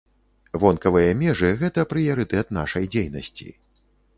[0.63, 3.47] Вонкавыя межы, гэта прыярытэт нашай дзейнасці.